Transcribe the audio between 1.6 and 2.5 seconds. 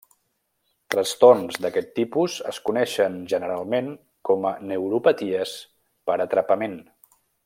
d'aquest tipus